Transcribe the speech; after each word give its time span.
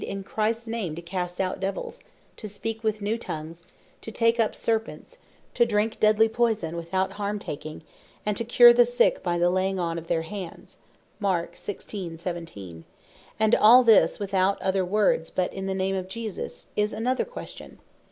"In 0.03 0.23
Christs 0.23 0.65
name 0.65 0.95
to 0.95 1.01
cast 1.03 1.39
out 1.39 1.59
Devills, 1.59 1.99
to 2.37 2.47
speak 2.47 2.83
with 2.83 3.03
new 3.03 3.19
Tongues, 3.19 3.67
to 4.01 4.11
take 4.11 4.39
up 4.39 4.55
Serpents, 4.55 5.19
to 5.53 5.63
drink 5.63 5.99
deadly 5.99 6.27
Poison 6.27 6.75
without 6.75 7.11
harm 7.11 7.37
taking, 7.37 7.83
and 8.25 8.35
to 8.35 8.43
cure 8.43 8.73
the 8.73 8.83
Sick 8.83 9.21
by 9.21 9.37
the 9.37 9.51
laying 9.51 9.79
on 9.79 9.99
of 9.99 10.07
their 10.07 10.23
hands," 10.23 10.79
and 11.23 13.53
all 13.59 13.83
this 13.83 14.17
without 14.17 14.59
other 14.59 14.83
words, 14.83 15.29
but 15.29 15.53
"in 15.53 15.67
the 15.67 15.75
Name 15.75 15.95
of 15.95 16.09
Jesus," 16.09 16.65
is 16.75 16.93
another 16.93 17.23
question. 17.25 17.77